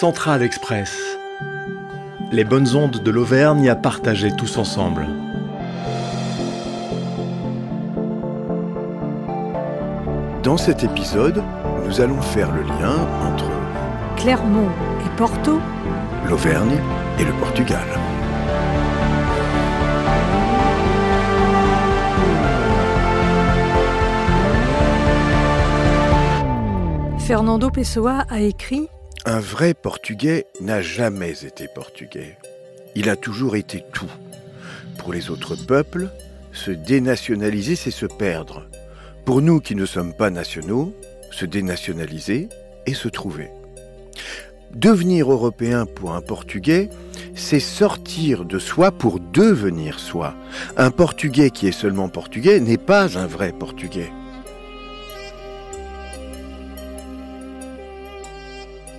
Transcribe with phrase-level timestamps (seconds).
[0.00, 0.96] Central Express.
[2.30, 5.08] Les bonnes ondes de l'Auvergne à partager tous ensemble.
[10.44, 11.42] Dans cet épisode,
[11.84, 13.50] nous allons faire le lien entre
[14.16, 14.70] Clermont
[15.04, 15.58] et Porto,
[16.28, 16.78] l'Auvergne
[17.18, 17.88] et le Portugal.
[27.18, 28.88] Fernando Pessoa a écrit
[29.30, 32.38] Un vrai Portugais n'a jamais été portugais.
[32.94, 34.10] Il a toujours été tout.
[34.96, 36.08] Pour les autres peuples,
[36.54, 38.70] se dénationaliser, c'est se perdre.
[39.26, 40.94] Pour nous qui ne sommes pas nationaux,
[41.30, 42.48] se dénationaliser
[42.86, 43.50] et se trouver.
[44.70, 46.88] Devenir européen pour un Portugais,
[47.34, 50.36] c'est sortir de soi pour devenir soi.
[50.78, 54.10] Un Portugais qui est seulement portugais n'est pas un vrai Portugais.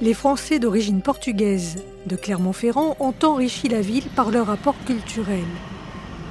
[0.02, 5.44] Les Français d'origine portugaise de Clermont-Ferrand ont enrichi la ville par leur apport culturel.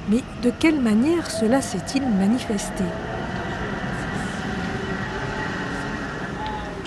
[0.09, 2.83] Mais de quelle manière cela s'est-il manifesté?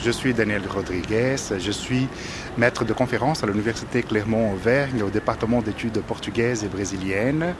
[0.02, 2.08] Je suis Daniel Rodriguez, je suis
[2.58, 7.54] maître de conférence à l'Université Clermont-Auvergne au département d'études portugaises et brésiliennes.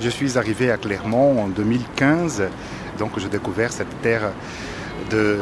[0.00, 2.44] Je suis arrivé à Clermont en 2015,
[3.00, 4.30] donc j'ai découvert cette terre
[5.10, 5.40] de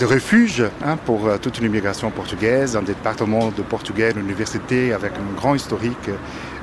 [0.00, 4.94] de refuge hein, pour euh, toute une immigration portugaise, un département de portugais, une université
[4.94, 6.08] avec un grand historique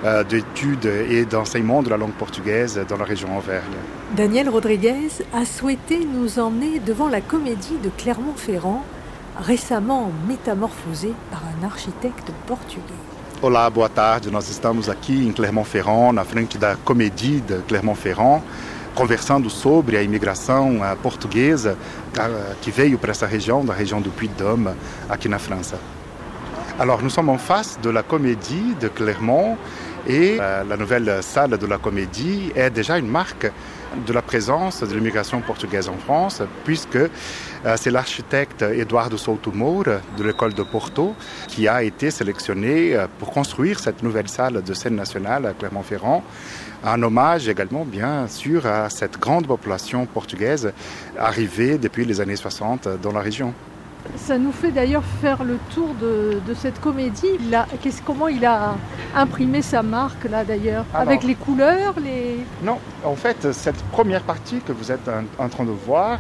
[0.04, 3.78] euh, d'études et d'enseignement de la langue portugaise dans la région Auvergne.
[4.16, 8.84] Daniel Rodriguez a souhaité nous emmener devant la comédie de Clermont-Ferrand,
[9.40, 12.82] récemment métamorphosée par un architecte portugais.
[13.44, 14.32] Olá, boa tarde.
[14.32, 18.42] Nós estamos aqui em Clermont-Ferrand, na frente da Comédie de Clermont-Ferrand,
[18.98, 21.78] conversando sobre a imigração portuguesa
[22.62, 24.74] qui veio para essa région, la région de Puy-de-Dôme,
[25.08, 25.78] aqui na França.
[26.80, 29.56] Alors nous sommes en face de la Comédie de Clermont
[30.06, 33.52] et euh, la nouvelle salle de la Comédie est déjà une marque
[34.06, 37.10] de la présence de l'immigration portugaise en France, puisque euh,
[37.76, 41.16] c'est l'architecte Eduardo Souto Moura de l'école de Porto
[41.48, 46.24] qui a été sélectionné euh, pour construire cette nouvelle salle de scène nationale à Clermont-Ferrand.
[46.84, 50.72] Un hommage également, bien sûr, à cette grande population portugaise
[51.18, 53.54] arrivée depuis les années 60 dans la région.
[54.16, 57.28] Ça nous fait d'ailleurs faire le tour de, cette comédie.
[57.40, 57.58] Il
[58.06, 58.76] comment il a
[59.16, 60.86] imprimé sa marque là d'ailleurs?
[60.94, 62.46] Avec les couleurs les...
[62.64, 66.20] Non, en fait, cette première partie que vous êtes en, train de voir,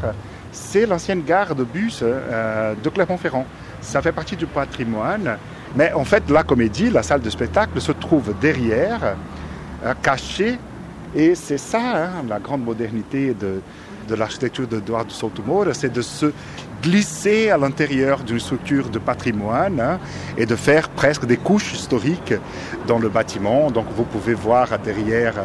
[0.51, 3.45] c'est l'ancienne gare de bus euh, de Clermont-Ferrand.
[3.81, 5.37] Ça fait partie du patrimoine.
[5.75, 9.15] Mais en fait, la comédie, la salle de spectacle, se trouve derrière,
[9.85, 10.57] euh, cachée.
[11.15, 13.61] Et c'est ça, hein, la grande modernité de,
[14.07, 16.31] de l'architecture d'Eduardo Sotomayor, c'est de se
[16.81, 19.99] glisser à l'intérieur d'une structure de patrimoine hein,
[20.37, 22.33] et de faire presque des couches historiques
[22.87, 23.71] dans le bâtiment.
[23.71, 25.35] Donc vous pouvez voir derrière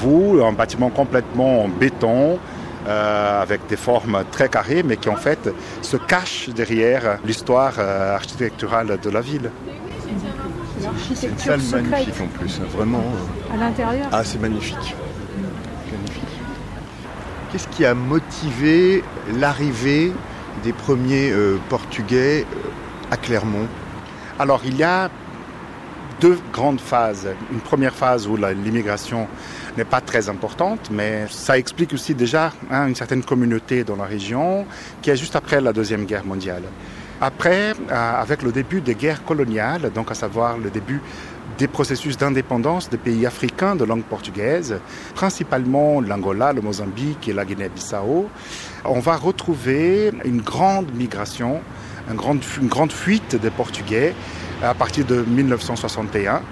[0.00, 2.38] vous un bâtiment complètement en béton,
[2.86, 5.48] euh, avec des formes très carrées, mais qui en fait
[5.80, 9.50] se cache derrière l'histoire euh, architecturale de la ville.
[11.14, 13.02] C'est une salle magnifique en plus, hein, vraiment.
[13.52, 14.94] À l'intérieur Ah, c'est magnifique.
[17.54, 20.12] Qu'est-ce qui a motivé l'arrivée
[20.64, 23.68] des premiers euh, Portugais euh, à Clermont?
[24.40, 25.08] Alors il y a
[26.20, 27.28] deux grandes phases.
[27.52, 29.28] Une première phase où l'immigration
[29.76, 34.06] n'est pas très importante, mais ça explique aussi déjà hein, une certaine communauté dans la
[34.06, 34.66] région
[35.00, 36.64] qui est juste après la Deuxième Guerre mondiale.
[37.20, 41.00] Après, euh, avec le début des guerres coloniales, donc à savoir le début
[41.58, 44.80] des processus d'indépendance des pays africains de langue portugaise,
[45.14, 48.28] principalement l'Angola, le Mozambique et la Guinée-Bissau,
[48.84, 51.60] on va retrouver une grande migration,
[52.10, 54.14] une grande, une grande fuite des Portugais
[54.62, 56.42] à partir de 1961.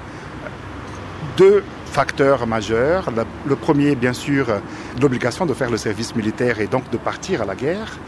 [1.37, 3.11] Deux facteurs majeurs.
[3.47, 4.47] Le premier, bien sûr,
[5.01, 7.99] l'obligation de faire le service militaire et donc de partir à la guerre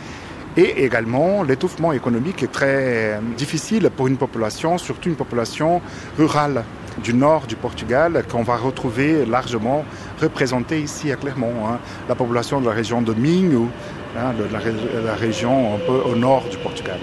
[0.56, 5.80] et également l'étouffement économique est très difficile pour une population, surtout une population
[6.16, 6.65] rurale
[7.02, 9.84] du nord du Portugal qu'on va retrouver largement
[10.20, 11.66] représentée ici à Clermont.
[11.66, 11.78] Hein.
[12.08, 13.68] La population de la région de Minho,
[14.16, 16.98] hein, la, région un peu au nord du Portugal.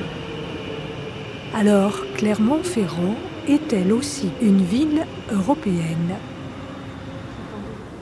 [1.54, 3.16] Alors, Clermont-Ferrand
[3.48, 6.16] est-elle aussi une ville européenne?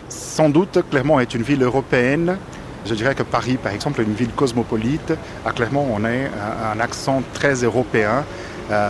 [0.10, 2.38] Sans doute, Clermont est une ville européenne.
[2.86, 5.14] Je dirais que Paris, par exemple, est une ville cosmopolite.
[5.46, 8.24] À Clermont, on a un accent très européen,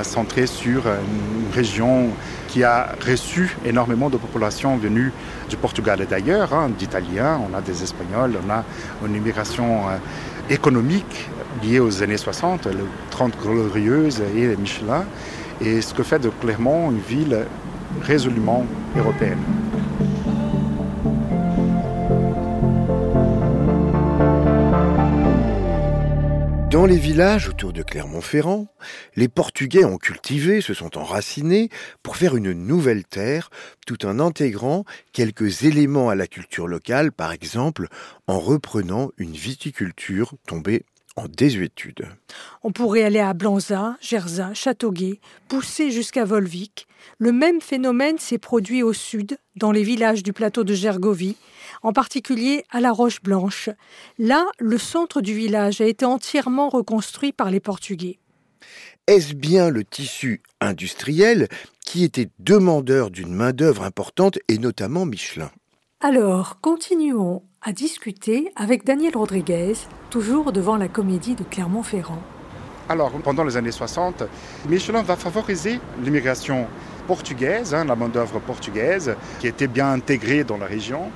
[0.03, 2.09] centré sur une région
[2.49, 5.13] qui a reçu énormément de populations venues
[5.49, 8.63] du Portugal et d'ailleurs, hein, d'Italiens, on a des Espagnols, on a
[9.05, 9.97] une immigration euh,
[10.49, 11.29] économique
[11.63, 12.73] liées aux années 60, les
[13.11, 15.05] 30 glorieuses et les Michelin,
[15.61, 17.45] et ce que fait de Clermont une ville
[18.01, 18.65] résolument
[18.97, 19.39] européenne.
[26.79, 28.67] Dans les villages autour de Clermont-Ferrand,
[29.17, 31.67] les Portugais ont cultivé, se sont enracinés
[32.03, 33.49] pour faire une nouvelle terre,
[33.85, 37.89] tout en intégrant quelques éléments à la culture locale, par exemple
[38.27, 40.85] en reprenant une viticulture tombée
[41.19, 42.07] en désuétude.
[42.63, 46.87] On pourrait aller à Blanza, Gerza, Châteauguay, pousser jusqu'à Volvic.
[47.17, 51.35] Le même phénomène s'est produit au sud, dans les villages du plateau de Gergovie,
[51.83, 53.69] en particulier à la Roche Blanche.
[54.17, 58.19] Là, le centre du village a été entièrement reconstruit par les Portugais.
[59.07, 61.47] Est-ce bien le tissu industriel
[61.85, 65.51] qui était demandeur d'une main-d'œuvre importante et notamment Michelin?
[66.01, 69.73] Alors, continuons à discuter avec Daniel Rodriguez,
[70.09, 72.21] toujours devant la comédie de Clermont-Ferrand.
[72.87, 74.23] Alors, pendant les années 60,
[74.69, 76.67] Michelin va favoriser l'immigration
[77.05, 81.11] portugaise, hein, la main-d'œuvre portugaise, qui était bien intégrée dans la région.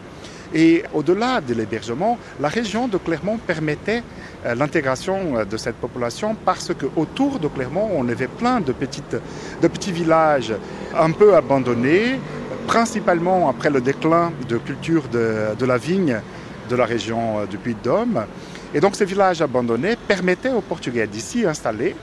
[0.54, 4.04] Et au-delà de l'hébergement, la région de Clermont permettait
[4.46, 9.18] euh, l'intégration euh, de cette population parce qu'autour de Clermont, on avait plein de, petites,
[9.62, 10.54] de petits villages
[10.96, 12.20] un peu abandonnés,
[12.68, 16.22] principalement après le déclin de culture de, de la vigne
[16.70, 18.26] de la région euh, du Puy-de-Dôme.
[18.74, 21.96] Et donc ces villages abandonnés permettaient aux Portugais d'ici installer,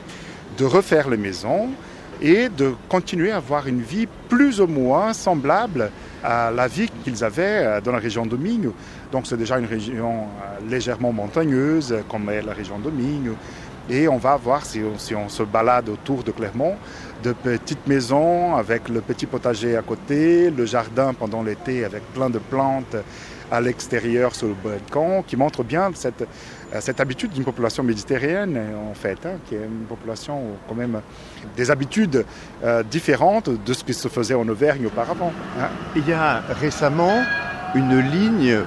[0.58, 1.70] de refaire les maisons
[2.22, 5.90] et de continuer à avoir une vie plus ou moins semblable
[6.22, 8.74] à la vie qu'ils avaient euh, dans la région de Minho.
[9.10, 13.34] Donc c'est déjà une région euh, légèrement montagneuse, comme est la région de Minho.
[13.88, 16.76] Et on va voir, si si on, se balade autour de Clermont,
[17.24, 22.30] de petites maisons avec le petit potager à côté, le jardin pendant l'été avec plein
[22.30, 22.96] de plantes
[23.50, 26.23] à l'extérieur sur le balcon, qui montre bien cette,
[26.75, 28.61] euh, habitude d'une population méditerranéenne,
[28.91, 31.00] en fait, hein, qui est une population quand même
[31.56, 32.25] des habitudes
[32.62, 35.32] euh, différentes de ce qui se faisait en Auvergne auparavant.
[35.58, 35.69] Hein.
[35.97, 37.23] Il y a récemment
[37.75, 38.58] une ligne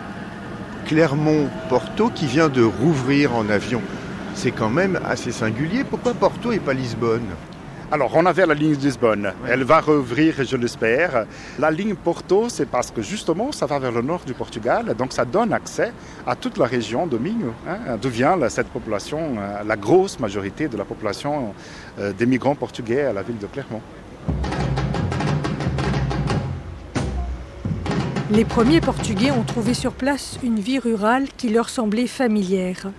[0.85, 3.81] Clermont-Porto qui vient de rouvrir en avion.
[4.35, 5.83] C'est quand même assez singulier.
[5.83, 7.27] Pourquoi Porto et pas Lisbonne?
[7.93, 9.33] Alors, on avait la ligne de Lisbonne.
[9.47, 11.27] Elle va rouvrir, je l'espère.
[11.59, 14.95] La ligne Porto, c'est parce que justement, ça va vers le nord du Portugal.
[14.97, 15.93] Donc, ça donne accès
[16.25, 20.67] à toute la région de Minho, hein, d'où vient cette population, euh, la grosse majorité
[20.67, 21.53] de la population
[21.99, 23.81] euh, des migrants portugais à la ville de Clermont.
[28.31, 32.89] Les premiers Portugais ont trouvé sur place une vie rurale qui leur semblait familière.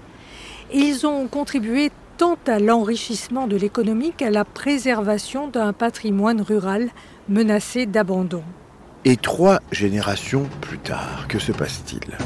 [0.73, 6.89] Ils ont contribué tant à l'enrichissement de l'économie qu'à la préservation d'un patrimoine rural
[7.29, 8.43] menacé d'abandon.
[9.05, 12.17] Et trois générations plus tard, que se passe-t-il?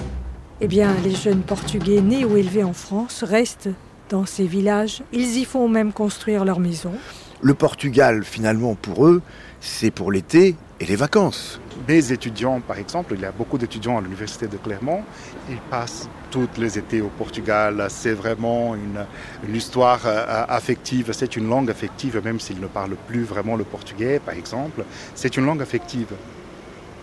[0.61, 3.71] Eh bien, les jeunes Portugais nés ou élevés en France restent
[4.11, 5.03] dans ces villages.
[5.13, 6.93] Ils y font même construire leur maison.
[7.41, 9.23] Le Portugal, finalement, pour eux,
[9.61, 11.61] c'est pour l'été et les vacances.
[11.89, 15.03] Mes étudiants, par exemple, il y a beaucoup d'étudiants à l'université de Clermont,
[15.49, 17.87] ils passent tous les étés au Portugal.
[17.89, 23.23] C'est vraiment une, histoire euh, affective, c'est une langue affective, même s'ils ne parlent plus
[23.23, 24.85] vraiment le portugais, par exemple.
[25.15, 26.13] C'est une langue affective.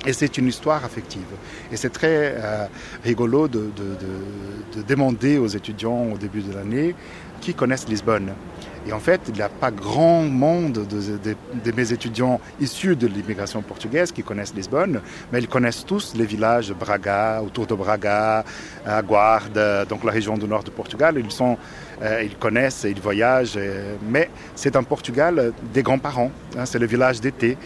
[0.06, 1.25] Et c'est une histoire affective.
[1.72, 2.68] Et c'est très euh,
[3.04, 3.72] rigolo de,
[4.88, 6.94] demander aux étudiants au début de l'année
[7.41, 8.33] qui connaissent Lisbonne.
[8.87, 13.07] Et en fait, il n'y a pas grand monde de, de, mes étudiants issus de
[13.07, 15.01] l'immigration portugaise qui connaissent Lisbonne,
[15.31, 18.45] mais ils connaissent tous les villages de Braga, autour de Braga,
[18.85, 21.15] à donc la région du nord du Portugal.
[21.18, 21.57] Ils, sont,
[22.04, 26.85] euh, ils connaissent, ils voyagent, euh, mais c'est un Portugal des grands-parents, hein, c'est le
[26.85, 27.57] village d'été.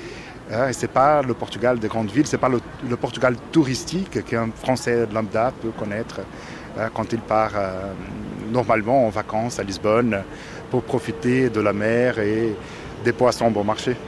[0.51, 3.35] Hein, ce n'est pas le Portugal des grandes villes, ce n'est pas le, le, Portugal
[3.51, 6.21] touristique qu'un Français lambda peut connaître
[6.79, 7.91] hein, quand il part euh,
[8.50, 10.24] normalement en vacances à Lisbonne
[10.70, 12.56] pour profiter de la mer et
[13.03, 13.96] des poissons bon marché.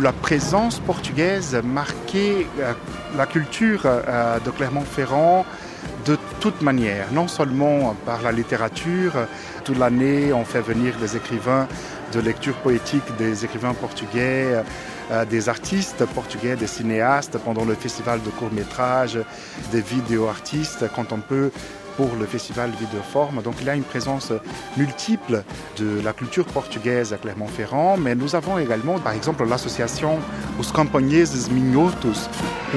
[0.00, 2.72] La présence portugaise marquait euh,
[3.18, 5.44] la culture euh, de Clermont-Ferrand
[6.04, 9.12] de toute manière, non seulement par la littérature,
[9.64, 11.66] toute l'année on fait venir des écrivains
[12.12, 14.62] de lecture poétique des écrivains portugais,
[15.10, 19.18] euh, des artistes portugais, des cinéastes pendant le festival de court-métrage,
[19.72, 21.50] des vidéo-artistes, quand on peut
[22.00, 23.42] pour le festival Videoforme.
[23.42, 24.32] Donc il y a une présence
[24.78, 25.42] multiple
[25.78, 30.18] de la culture portugaise à Clermont-Ferrand, mais nous avons également, par exemple, l'association
[30.58, 32.30] Os Camponeses Minhotos.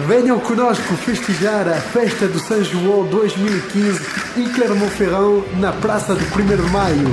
[0.10, 4.02] Venham conosco festejar a festa do São João 2015
[4.40, 7.10] em Clermont-Ferrand, na praça do 1er de maio.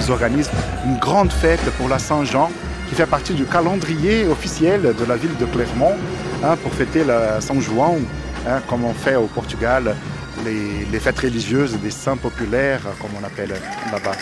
[0.00, 0.50] Ils organisent
[0.84, 2.50] une grande fête pour la Saint-Jean
[2.88, 5.94] qui fait partie du calendrier officiel de la ville de Clermont
[6.42, 7.98] hein, pour fêter la Saint João,
[8.48, 9.94] hein, comme on fait au Portugal
[10.44, 13.54] les, fêtes religieuses des saints populaires, comme on appelle
[13.92, 14.16] là-bas.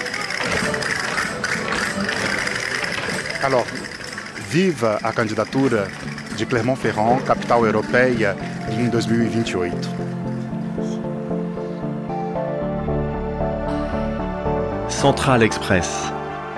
[3.43, 3.67] Alors,
[4.51, 5.87] vive a candidatura
[6.39, 8.35] de Clermont-Ferrand, capitale européenne,
[8.69, 9.73] en 2028.
[14.89, 16.13] Central Express,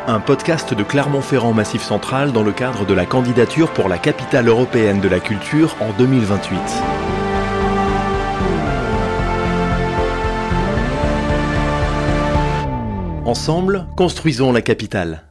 [0.08, 4.48] un podcast de Clermont-Ferrand Massif Central dans le cadre de la candidature pour la capitale
[4.48, 7.21] européenne de la culture en 2028.
[13.32, 15.22] Ensemble, construisons la capitale.